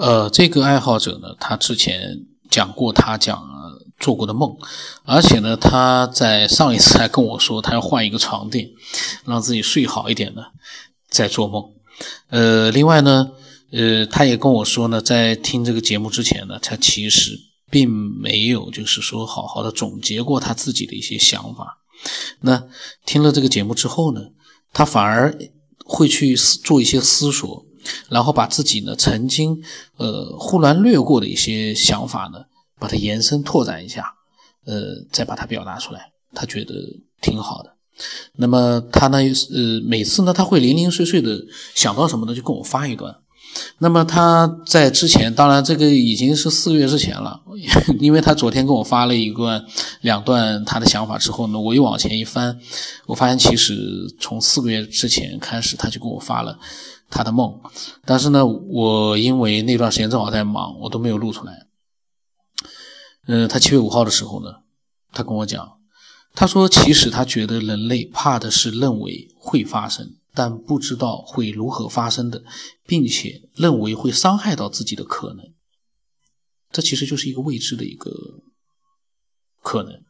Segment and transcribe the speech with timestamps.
[0.00, 3.38] 呃，这个爱好者呢，他之前讲过他讲
[3.98, 4.56] 做过的梦，
[5.04, 8.70] 而且呢，他在上一次还跟我说，他要换一个床垫，
[9.26, 10.42] 让自己睡好一点呢，
[11.10, 11.62] 在做梦。
[12.30, 13.30] 呃，另外呢，
[13.72, 17.38] 呃，他也跟我说呢，在听这个节目之前呢，他其实
[17.70, 21.78] 并没有就是说好好的总结过他自己的一些想法。
[22.40, 22.64] 那
[23.04, 24.22] 听了这个节目之后呢，
[24.72, 25.36] 他反而
[25.84, 27.66] 会去做一些思索。
[28.08, 29.62] 然后把自己呢曾经
[29.96, 32.44] 呃忽然略过的一些想法呢，
[32.78, 34.14] 把它延伸拓展一下，
[34.64, 36.74] 呃，再把它表达出来，他觉得
[37.20, 37.74] 挺好的。
[38.32, 41.38] 那么他呢，呃，每次呢他会零零碎碎的
[41.74, 43.14] 想到什么呢，就跟我发一段。
[43.78, 47.40] 那么他在之前，当然这个已经是四个月之前了，
[47.98, 49.64] 因为他昨天跟我发了一段、
[50.02, 52.58] 两段他的想法之后呢，我又往前一翻，
[53.06, 53.74] 我发现其实
[54.20, 56.58] 从四个月之前开始，他就跟我发了
[57.10, 57.58] 他的梦，
[58.04, 61.66] 但是呢，我因为那段时间正好在忙，我都没有录出来。
[63.26, 64.50] 嗯，他七月五号的时候呢，
[65.12, 65.72] 他跟我讲，
[66.34, 70.14] 他说其实他觉得人类怕的是认为会发生。
[70.32, 72.44] 但不知道会如何发生的，
[72.86, 75.52] 并且认为会伤害到自己的可能，
[76.70, 78.12] 这其实就是一个未知的一个
[79.60, 80.04] 可能。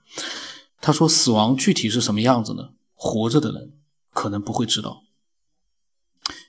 [0.81, 2.71] 他说：“死亡具体是什么样子呢？
[2.95, 3.79] 活着的人
[4.13, 5.03] 可能不会知道，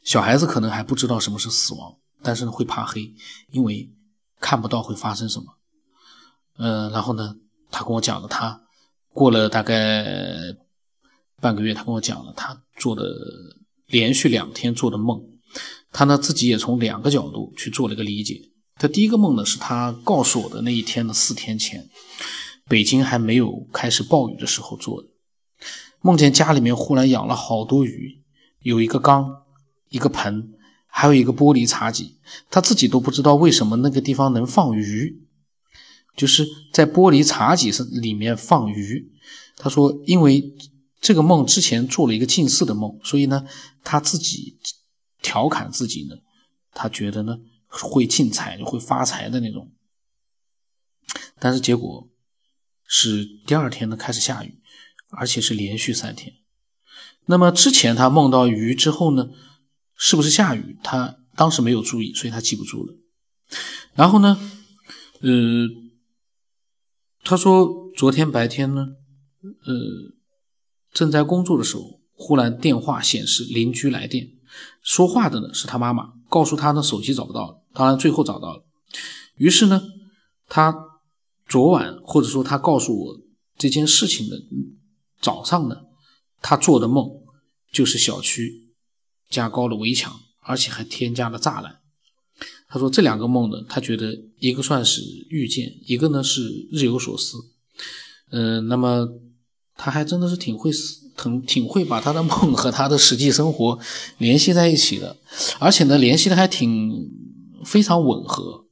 [0.04, 3.14] 小孩子可能还不知道什么是死亡，但是会怕黑，
[3.52, 3.90] 因为
[4.40, 5.58] 看不到会发生什么。”
[6.60, 7.36] 嗯，然后呢，
[7.70, 8.62] 他跟我讲了，他
[9.14, 10.06] 过了大概
[11.40, 13.04] 半个月，他跟我讲了他做的。
[13.92, 15.22] 连续两天做的梦，
[15.92, 18.42] 他呢自己也从两个角度去做了一个理解。
[18.78, 21.88] 他第一个梦呢是他告诉我的那一天的四天前，
[22.67, 25.09] 北京还没有开始暴雨的时候做的。
[26.02, 28.22] 梦见家里面忽然养了好多鱼，
[28.62, 29.44] 有一个缸，
[29.89, 30.53] 一个盆，
[30.88, 32.17] 还有一个玻璃茶几。
[32.50, 35.22] 他自己都不知道为什么那个地方能放鱼，
[36.16, 39.12] 就是在玻璃茶几上里面放鱼。
[39.58, 40.53] 他说因为。
[41.01, 43.44] 这个梦之前做了一个近似的梦，所以呢，
[43.84, 44.59] 他自己
[45.23, 46.16] 调侃自己呢，
[46.72, 49.72] 他觉得呢会进财会发财的那种。
[51.39, 52.07] 但是结果
[52.85, 54.62] 是第二天呢开始下雨，
[55.09, 56.35] 而且是连续三天。
[57.25, 59.31] 那么之前他梦到鱼之后呢，
[59.95, 60.78] 是不是下雨？
[60.83, 62.94] 他当时没有注意，所以他记不住了。
[63.95, 64.39] 然后呢，
[65.22, 65.68] 呃，
[67.23, 68.89] 他说昨天白天呢，
[69.66, 70.21] 呃。
[70.94, 74.29] 正在工作的时候，忽然电话显示邻居来电，
[74.84, 77.63] 说话的呢是他妈妈，告诉他呢手机找不到了。
[77.74, 78.66] 当然最后找到了。
[79.38, 79.81] 于是呢，
[80.47, 80.75] 他
[81.47, 83.22] 昨晚或者说他告诉我
[83.57, 84.38] 这件事情的
[85.19, 85.78] 早上呢，
[86.41, 87.09] 他做的梦
[87.72, 88.74] 就是小区
[89.30, 91.80] 加高了围墙，而且还添加了栅栏。
[92.68, 97.38] 他说这两个梦呢，他觉得一个算是预见，一个呢是日有所思。
[98.30, 99.07] 嗯，那么。
[99.84, 100.69] 他还真的是挺会，
[101.18, 103.80] 挺挺会把他的梦和他的实际生活
[104.19, 105.18] 联系在一起的，
[105.58, 107.09] 而且呢，联系的还挺
[107.66, 108.66] 非常吻合，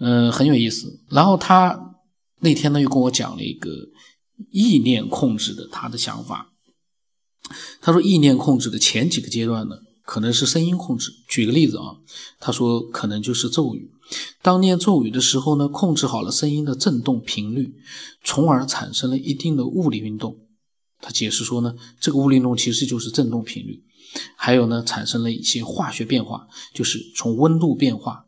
[0.00, 0.98] 嗯，很有意思。
[1.08, 1.94] 然后他
[2.40, 3.70] 那天呢又跟我讲了一个
[4.50, 6.50] 意念控制的他的想法。
[7.80, 11.12] 他说，意念控制的前几个阶段呢，可能是声音控制。
[11.28, 12.02] 举个例子啊，
[12.40, 13.92] 他说可能就是咒语。
[14.40, 17.74] 当念咒语的时候呢，控制好了声音的振动频率，
[18.22, 20.46] 从而产生了一定的物理运动。
[21.00, 23.84] 他解释说呢，这个物理运动其实就是振动频率，
[24.36, 28.26] 还有呢，产生了一些化学变化，就是从温度变化，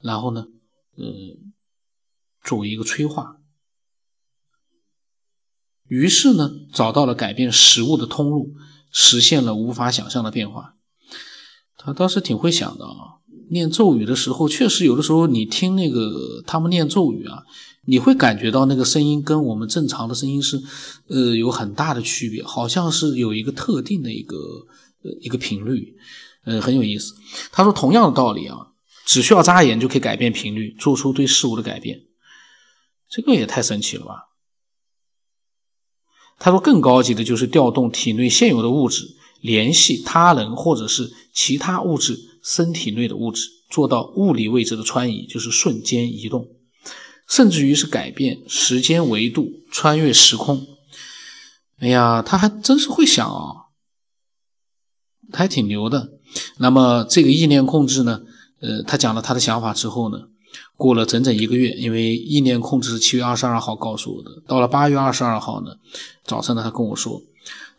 [0.00, 0.46] 然后呢，
[0.96, 1.04] 呃，
[2.42, 3.36] 作为一个催化，
[5.86, 8.54] 于是呢，找到了改变食物的通路，
[8.90, 10.76] 实现了无法想象的变化。
[11.78, 13.19] 他倒是挺会想的啊。
[13.50, 17.42] 念咒语的时候，确实有的时候你听那个他们念咒语啊，
[17.84, 20.62] 你会感觉到那个声音跟我们正常的声音是，
[21.08, 24.36] 呃，有很大的区别，好像是有一个特定的一个
[25.20, 25.96] 一个频率，
[26.44, 27.14] 呃，很有意思。
[27.50, 28.56] 他说同样的道理啊，
[29.04, 32.02] 只需要眨眼就可以改变频率，做出对事物的改变，
[33.08, 34.30] 这个也太神奇了吧？
[36.38, 42.29] 他说更高级的就是调动体内现有的物质，联系他人或者是其他物质。
[42.42, 46.48] 身体内的物质做到物理位置的穿移，就是瞬间移动，
[47.28, 50.66] 甚至于是改变时间维度，穿越时空。
[51.78, 53.72] 哎呀，他还真是会想啊，
[55.32, 56.10] 还挺牛的。
[56.58, 58.20] 那么这个意念控制呢？
[58.60, 60.18] 呃，他讲了他的想法之后呢，
[60.76, 65.70] 过了整整一个月，因为意念控制是七月二十二号告诉我的，到了八月二十二号呢，
[66.24, 67.22] 早上呢，他跟我说，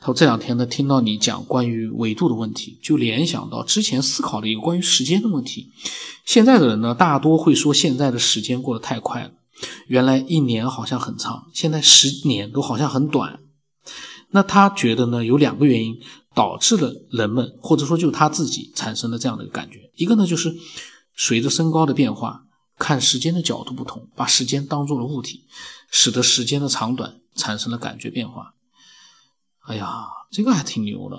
[0.02, 5.72] 他说这两天呢，听到你讲关于维度的问题，就联想到之前思考的一个关于时间的问题。
[6.26, 9.32] 现在的人呢，大多会说现在的时间过得太快了，
[9.86, 13.40] 原来一年好像很长，现在十年都好像很短。
[14.32, 16.00] 那他觉得呢，有两个原因
[16.34, 19.92] 导致了人们，或者说就他自己产生了这样的一个感觉。
[19.96, 20.52] 一个呢，就是
[21.16, 22.46] 随着身高的变化，
[22.80, 25.46] 看时间的角度不同，把时间当做了物体，
[25.92, 28.56] 使得时间的长短产生了感觉变化。
[29.62, 31.18] 哎呀，这个还挺牛的，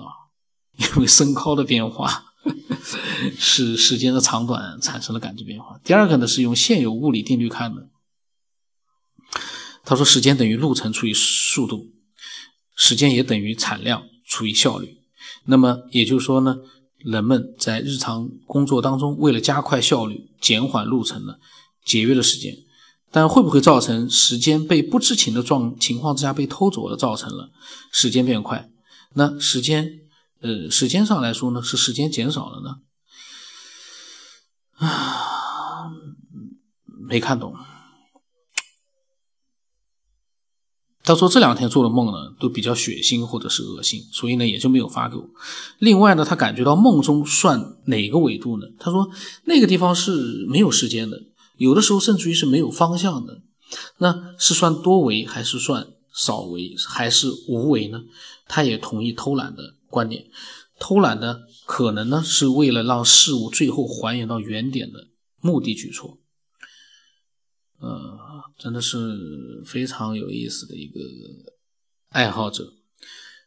[0.77, 2.33] 因为身高的变化
[3.37, 5.79] 使时间的长短产生了感知变化。
[5.83, 7.89] 第二个呢，是用现有物理定律看的。
[9.85, 11.91] 他说，时间等于路程除以速度。
[12.75, 14.97] 时间也等于产量除以效率，
[15.45, 16.57] 那么也就是说呢，
[16.97, 21.35] 人们在日常工作当中，为了加快效率、减缓路程呢，
[21.85, 22.57] 节约了时间，
[23.13, 27.51] 但会不会造成时间被不知情的状情况之下被偷走了，造成了
[27.91, 28.71] 时间变快？
[29.13, 29.87] 那时间，
[30.41, 32.77] 呃，时间上来说呢，是时间减少了呢？
[34.79, 35.91] 啊，
[37.07, 37.55] 没看懂。
[41.05, 45.29] 他说这两天做的梦呢，都比较血腥或者是恶心，所以呢也就没有发给我。
[45.77, 48.65] 另外呢，他感觉到梦中算哪个维度呢？
[48.79, 49.07] 他说
[49.43, 51.21] 那个地方是没有时间的，
[51.57, 53.41] 有的时候甚至于是没有方向的。
[53.97, 58.03] 那是算多维还是算少维还是无维呢？
[58.47, 60.25] 他也同意偷懒的观点。
[60.79, 65.07] 偷懒呢，可能呢是为了让事物最后还原到原点的
[65.41, 66.19] 目的举措。
[67.79, 68.19] 呃。
[68.55, 70.99] 真的是非常有意思的一个
[72.09, 72.71] 爱好者。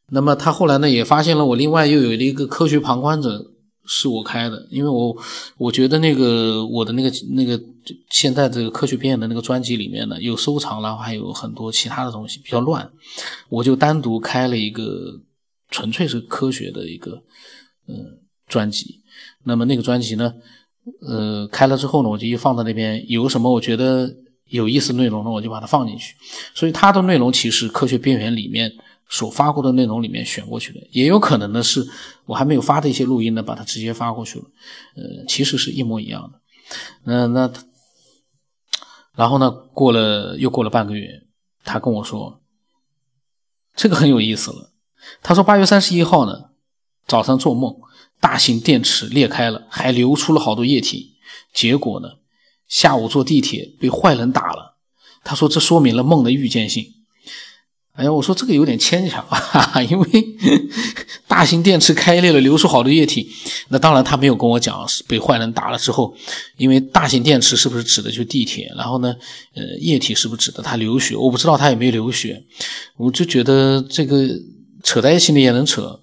[0.08, 3.52] 那么他后来呢，也发现了我另外又有了一个科学旁观者
[3.86, 5.16] 是我开的，因为我
[5.56, 7.60] 我觉得那个我的那个那个
[8.10, 12.90] 现在这个科学边缘的那个专辑里面呢有收藏，然后还有很多其他的东西比较乱，
[13.48, 15.20] 我就单独开了一个
[15.70, 17.22] 纯粹是科学的一个
[17.88, 19.02] 嗯专辑。
[19.44, 20.34] 那么那个专辑呢，
[21.00, 24.14] 呃，开了之后呢，我就一放在那边，有什么我觉得。
[24.48, 26.14] 有意思内容呢，我就把它放进去。
[26.54, 28.72] 所以它的内容其实科学边缘里面
[29.08, 31.86] 所发过的内容里面选过去的，也有可能呢是
[32.24, 34.44] 我还没有发的一些录音呢，把它直接发过去了。
[34.96, 36.40] 呃，其实是一模一样的。
[37.04, 37.52] 那那，
[39.14, 41.22] 然后呢，过了又过了半个月，
[41.64, 42.42] 他跟我说，
[43.74, 44.72] 这个很有意思了。
[45.22, 46.50] 他说八月三十一号呢，
[47.06, 47.76] 早上做梦，
[48.18, 51.16] 大型电池裂开了，还流出了好多液体，
[51.52, 52.08] 结果呢？
[52.66, 54.78] 下午坐地铁被坏人打了，
[55.22, 56.95] 他说这说明了梦的预见性。
[57.96, 60.06] 哎呀，我说这个有点牵强，哈哈，因为
[61.26, 63.26] 大型电池开裂了，流出好多液体。
[63.68, 66.14] 那当然他没有跟我讲是被坏人打了之后，
[66.58, 68.70] 因为大型电池是不是指的就地铁？
[68.76, 69.16] 然后呢，
[69.54, 71.16] 呃，液体是不是指的他流血？
[71.16, 72.44] 我不知道他有没有流血，
[72.98, 74.28] 我就觉得这个
[74.82, 75.98] 扯在一起呢也能扯。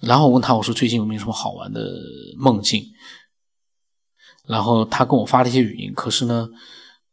[0.00, 1.80] 然后我问他，我说最近有没有什么好玩的
[2.38, 2.84] 梦境？
[4.46, 6.48] 然后他跟我发了一些语音，可是呢，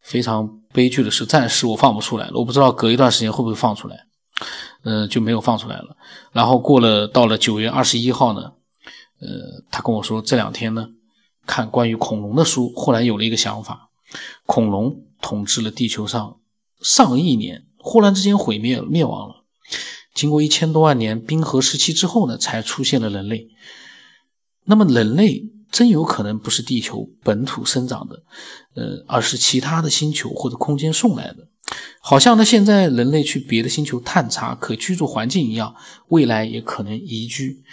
[0.03, 2.33] 非常悲剧的是，暂时我放不出来了。
[2.35, 3.95] 我不知道隔一段时间会不会放出来，
[4.83, 5.97] 嗯，就没有放出来了。
[6.31, 8.53] 然后过了到了九月二十一号呢，
[9.19, 10.89] 呃，他跟我说这两天呢，
[11.45, 13.89] 看关于恐龙的书，忽然有了一个想法：
[14.45, 16.37] 恐龙统治了地球上
[16.81, 19.43] 上亿年，忽然之间毁灭灭亡了。
[20.13, 23.49] 经过一千多万年冰河时期之后呢，才出现了人类。
[24.65, 25.51] 那么人类。
[25.71, 28.23] 真有可能不是地球本土生长的，
[28.73, 31.47] 呃，而是其他的星球或者空间送来的，
[32.01, 35.75] 好像呢现在人类去别的星球探查可居住环境一样，
[36.07, 37.63] 未来也可能移居。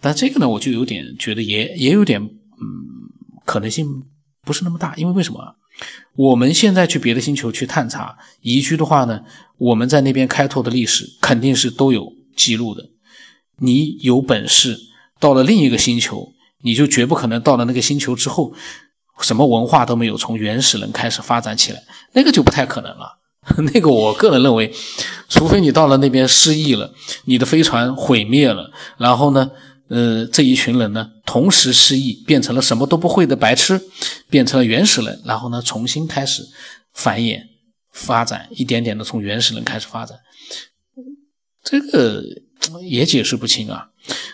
[0.00, 2.28] 但这个呢，我就有点觉得也也有点，嗯，
[3.44, 4.02] 可能性
[4.42, 5.54] 不是那么大，因为为什么？
[6.16, 9.20] 我们现在去别的星球去探查移居的话呢，
[9.56, 12.90] 我们在那边开拓的历史肯定是都有记录的。
[13.58, 14.76] 你有本事
[15.20, 16.32] 到了另一个星球。
[16.62, 18.52] 你就绝不可能到了那个星球之后，
[19.20, 23.18] 什么文化都没有，从原始人开始发展起来，那个就不太可能了。
[23.72, 24.70] 那个我个人认为，
[25.28, 26.92] 除非你到了那边失忆了，
[27.24, 29.50] 你的飞船毁灭了，然后呢，
[29.88, 33.80] 呃，这一群人呢同时失忆，变成了什么都不会的白痴，
[34.28, 36.42] 变成了原始人，然后呢重新开始
[36.92, 37.40] 繁衍
[37.90, 40.18] 发展，一点点的从原始人开始发展，
[41.64, 42.22] 这个
[42.82, 43.86] 也解释不清啊。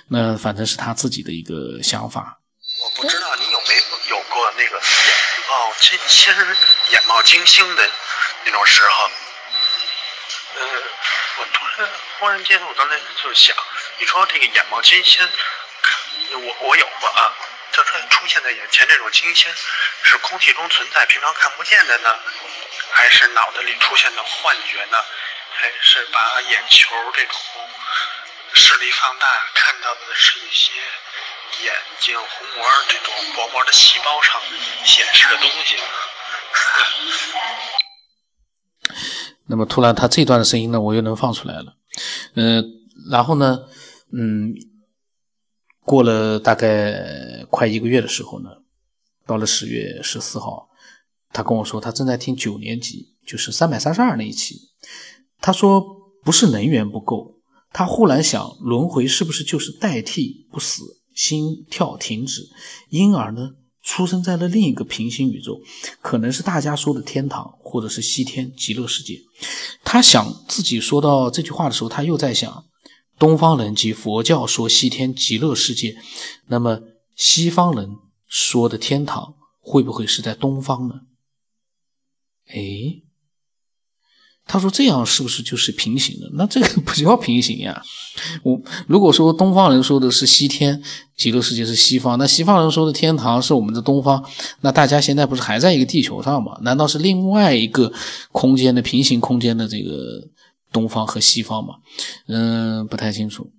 [0.08, 2.38] 那反正是他自己的一个想法。
[2.82, 3.76] 我不知道你有没
[4.10, 5.14] 有过那个眼
[5.48, 6.34] 冒金星、
[6.90, 7.90] 眼冒金星的
[8.44, 9.10] 那种时候。
[10.54, 10.62] 呃，
[11.38, 13.54] 我突然忽然间，我刚才就想，
[13.98, 15.26] 你说这个眼冒金星，
[16.32, 17.34] 我我有过啊。
[17.72, 19.52] 它它出现在眼前这种金星，
[20.02, 22.08] 是空气中存在、平常看不见的呢，
[22.90, 24.96] 还是脑子里出现的幻觉呢？
[25.58, 27.34] 还是把眼球这种？
[28.56, 30.72] 视力放大看到的是一些
[31.64, 34.40] 眼睛虹膜这种薄膜的细胞上
[34.82, 35.76] 显示的东西。
[39.46, 41.76] 那么突然，他这段的声音呢，我又能放出来了。
[42.34, 42.64] 嗯，
[43.10, 43.68] 然后呢，
[44.12, 44.54] 嗯，
[45.84, 48.48] 过了大概快一个月的时候呢，
[49.26, 50.70] 到了十月十四号，
[51.30, 54.72] 他跟我说，他正在听九年级，就是三百三十二那一期。
[55.40, 57.35] 他说不是能源不够，
[57.72, 60.82] 他忽然想，轮回是不是就是代替不死，
[61.14, 62.48] 心跳停止，
[62.90, 63.50] 因而呢？
[63.82, 65.60] 出生在了另一个平行宇宙，
[66.00, 69.20] 可能是大家说的天堂，或者是西天极乐世界。
[69.84, 72.64] 他想自己说到这句话的时候，他又在想：
[73.16, 75.96] 东方人及佛教说西天极乐世界，
[76.48, 76.80] 那么
[77.14, 77.90] 西方人
[78.26, 81.02] 说的天堂会不会是在东方呢？
[82.48, 83.05] 哎。
[84.48, 86.30] 他说：“这样是不是就是平行的？
[86.34, 87.82] 那这个不叫平行呀。
[88.44, 90.80] 我如果说东方人说的是西天
[91.16, 94.24] 极乐世界是西方，那西方人说的天堂是我们的东方，
[94.60, 96.56] 那大家现在不是还在一个地球上吗？
[96.62, 97.92] 难道是另外一个
[98.30, 100.28] 空间的平行空间的这个
[100.72, 101.74] 东方和西方吗？
[102.28, 103.50] 嗯，不太清楚。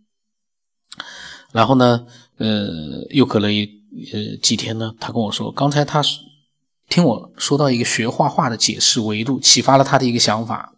[1.51, 2.05] 然后呢，
[2.37, 3.65] 呃，又隔了一
[4.13, 6.01] 呃几天呢，他跟我说，刚才他
[6.87, 10.73] 听我说到一个学画画的解释维度，启发了他的一个想法。”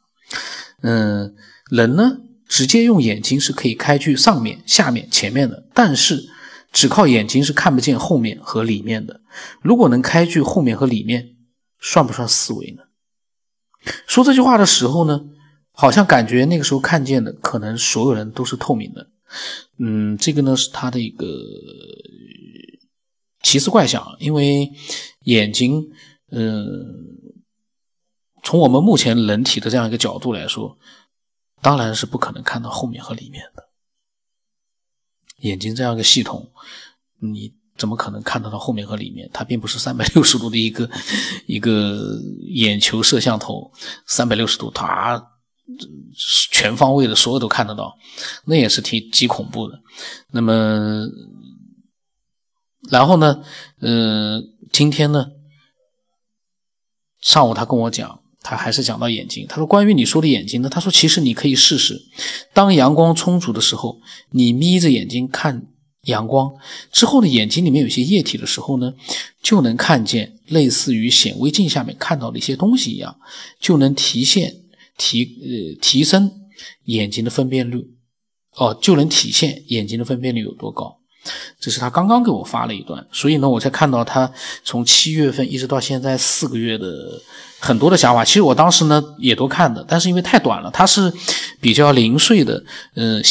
[0.81, 1.35] 嗯，
[1.69, 6.29] 人呢，直接用眼睛是可以开具上面、下面、前面的，但是
[6.71, 9.21] 只靠眼睛是看不见后面和里面的。
[9.61, 11.35] 如果能开具后面和里面，
[11.79, 12.83] 算不算思维呢？
[14.07, 15.21] 说这句话的时候呢，
[15.71, 19.07] 好像感觉那个时候看见的可能所有人都是透明的。
[19.77, 21.27] 嗯，这个呢是他的一个
[23.43, 24.71] 奇思怪想，因为
[25.23, 25.89] 眼睛，
[26.31, 27.17] 嗯。
[28.43, 30.77] 从我们目前人体的这样一个角度来说，
[31.61, 33.69] 当然是不可能看到后面和里面的。
[35.39, 36.51] 眼睛这样一个系统，
[37.21, 39.29] 你怎么可能看得到后面和里面？
[39.33, 40.89] 它并不是三百六十度的一个
[41.45, 43.71] 一个眼球摄像头，
[44.05, 45.31] 三百六十度它
[46.49, 47.97] 全方位的所有都看得到，
[48.45, 49.79] 那也是挺极恐怖的。
[50.31, 51.05] 那么，
[52.89, 53.43] 然后呢？
[53.79, 54.41] 呃，
[54.71, 55.27] 今天呢？
[57.21, 58.21] 上午他跟我讲。
[58.49, 62.01] 他还是讲到眼睛，他说：“关于你说的眼睛呢，他说其实你可以试试，
[62.51, 64.01] 当阳光充足的时候，
[64.31, 65.67] 你眯着眼睛看
[66.05, 66.51] 阳光
[66.91, 68.95] 之后呢，眼睛里面有些液体的时候呢，
[69.43, 73.19] 就能看见类似于显微镜下面看到的一些东西一样，
[73.59, 74.55] 就能提现
[74.97, 76.31] 提呃提升
[76.85, 77.85] 眼睛的分辨率，
[78.55, 80.98] 哦，就能体现眼睛的分辨率有多高。
[81.59, 84.31] 这是他刚刚给我发了一段，所以呢，我才看到他
[84.63, 86.87] 从七月份一直到现在四个月的。”
[87.61, 91.11] 很多的想法，其实我当时呢也都看的，但是因为太短了，他是
[91.59, 92.63] 比较零碎的，
[92.95, 93.21] 嗯，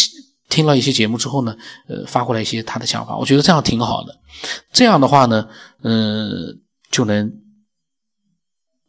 [0.51, 1.57] 听了一些节目之后呢，
[1.89, 4.15] 呃，发过来一些他的想法，我觉得这样挺好的。
[4.71, 5.49] 这样的话呢，
[5.83, 6.59] 嗯，
[6.91, 7.33] 就能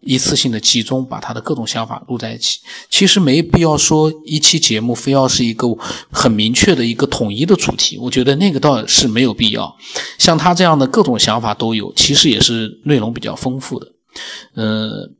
[0.01, 2.59] 一次性的集中把他的各种想法录在一起。
[2.89, 5.67] 其实没必要说一期节目非要是一个
[6.11, 9.75] 很明确的一个统一的主题，我觉得那个倒是没有必要。
[10.17, 13.87] 像他这样的各种想法都有，其实也是内容比较丰富的，
[14.55, 15.15] 嗯。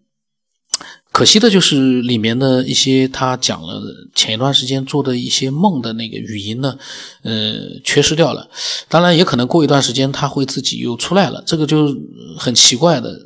[1.11, 3.81] 可惜的就是里面的一些他讲了
[4.13, 6.77] 前一段时间做的一些梦的那个语音呢，
[7.23, 8.47] 呃，缺失掉了。
[8.87, 11.97] 当然也可能过一段时间他会自己又出来了，这个就
[12.37, 13.19] 很奇怪的，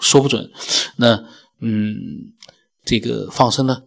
[0.00, 0.50] 说不准。
[0.96, 1.24] 那
[1.60, 2.32] 嗯，
[2.84, 3.82] 这个放生呢，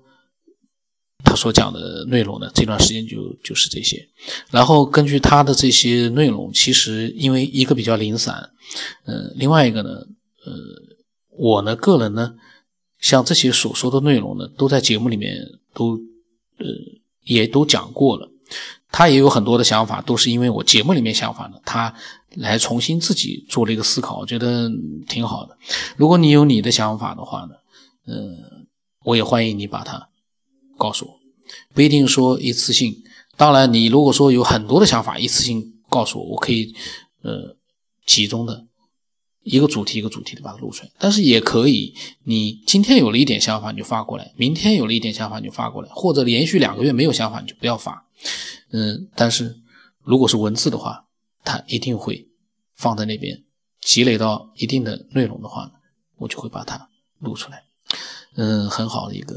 [1.24, 4.10] 他所讲的内容呢，这段时间就就是这些。
[4.50, 8.51] 然后根据他的这些内容，其实因为一个比较零散，
[9.06, 9.89] 呃，另外一个呢，
[10.46, 10.53] 呃，
[11.30, 12.36] 我呢个人呢。
[13.00, 15.36] 像这些所说的内容呢，都在节目里面
[15.74, 15.98] 都，
[16.60, 16.68] 呃，
[17.24, 18.30] 也都讲过了。
[18.92, 21.94] 他也有很多的想法，都是因为我节目里面想法呢，他
[22.36, 24.70] 来重新自己做了一个思考，我觉得
[25.08, 25.58] 挺好的。
[25.96, 27.56] 如果你有你的想法的话呢，
[28.06, 28.16] 呃，
[29.06, 30.10] 我也欢迎你把它
[30.78, 31.20] 告诉我，
[31.74, 32.96] 不一定说一次性。
[33.38, 36.76] 当然，你如果说有很多的想法，一次性告诉我，我可以
[37.24, 37.56] 呃
[38.06, 38.66] 集中的。
[39.44, 41.96] 一个主题一个主题的把它录出来，但是也可以，
[42.26, 48.06] 你今天有了一点想法你就发过来，明天有了一点想法你就发过来，或者连续两个月没有想法你就不要发。
[48.72, 49.60] 嗯，但是
[50.00, 51.08] 如果是文字的话，
[51.44, 52.30] 它一定会
[52.75, 53.44] 放在那边，
[53.80, 55.72] 积累到一定的内容的话，
[56.18, 57.66] 我就会把它录出来。
[58.36, 59.36] 嗯，很好的一个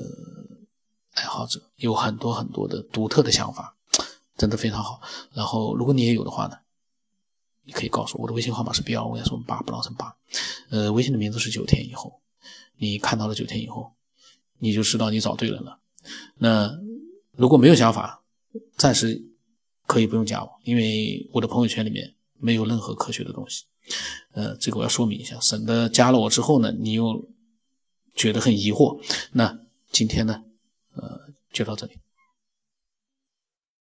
[1.13, 3.77] 爱好者，有很多很多的独特的想法，
[4.37, 5.01] 真的非常好。
[5.33, 6.59] 然后如果你也有的话呢？
[7.67, 10.15] 你可以告诉我，我的微信号码是 B 二五 S 八不老成八，
[10.69, 12.21] 呃，微信的名字是九天以后，
[12.77, 13.95] 你看到了九天以后，
[14.59, 15.79] 你就知道你找对人了。
[16.37, 16.71] 那
[17.33, 18.23] 如果没有想法，
[18.77, 19.23] 暂时
[19.87, 23.65] 可以不用加我，因为我的朋友圈里面没有任何科学的东西。
[24.33, 27.29] 呃，这个我要说明一下，省得加了我之后呢，你又
[28.15, 28.99] 觉得很疑惑。
[29.33, 29.59] 那
[29.91, 30.43] 今天呢，
[30.95, 31.21] 呃，
[31.53, 31.93] 就到这里。